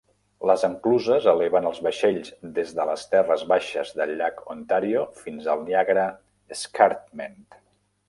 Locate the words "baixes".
3.53-3.95